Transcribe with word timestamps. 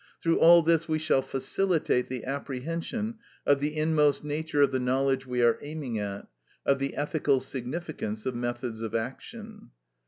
Through 0.19 0.39
all 0.39 0.63
this 0.63 0.87
we 0.87 0.97
shall 0.97 1.21
facilitate 1.21 2.07
the 2.07 2.25
apprehension 2.25 3.19
of 3.45 3.59
the 3.59 3.77
inmost 3.77 4.23
nature 4.23 4.63
of 4.63 4.71
the 4.71 4.79
knowledge 4.79 5.27
we 5.27 5.43
are 5.43 5.59
aiming 5.61 5.99
at, 5.99 6.25
of 6.65 6.79
the 6.79 6.95
ethical 6.95 7.39
significance 7.39 8.25
of 8.25 8.33
methods 8.33 8.81
of 8.81 8.95
action. 8.95 9.69